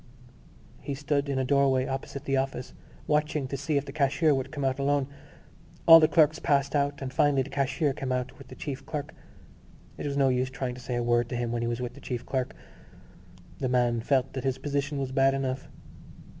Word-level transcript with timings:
He 0.79 0.95
stood 0.95 1.29
in 1.29 1.37
a 1.37 1.45
doorway 1.45 1.85
opposite 1.85 2.25
the 2.25 2.35
office 2.35 2.73
watching 3.05 3.47
to 3.47 3.55
see 3.55 3.77
if 3.77 3.85
the 3.85 3.91
cashier 3.91 4.33
would 4.33 4.51
come 4.51 4.65
out 4.65 4.79
alone. 4.79 5.05
All 5.87 5.99
the 5.99 6.07
clerks 6.07 6.39
passed 6.39 6.75
out 6.75 7.03
and 7.03 7.13
finally 7.13 7.43
the 7.43 7.51
cashier 7.51 7.93
came 7.93 8.11
out 8.11 8.35
with 8.39 8.47
the 8.47 8.55
chief 8.55 8.83
clerk. 8.83 9.13
It 9.99 10.07
was 10.07 10.17
no 10.17 10.29
use 10.29 10.49
trying 10.49 10.73
to 10.73 10.81
say 10.81 10.95
a 10.95 11.03
word 11.03 11.29
to 11.29 11.35
him 11.35 11.51
when 11.51 11.61
he 11.61 11.67
was 11.67 11.81
with 11.81 11.93
the 11.93 12.01
chief 12.01 12.25
clerk. 12.25 12.55
The 13.59 13.69
man 13.69 14.01
felt 14.01 14.33
that 14.33 14.43
his 14.43 14.57
position 14.57 14.97
was 14.97 15.11
bad 15.11 15.35
enough. 15.35 15.69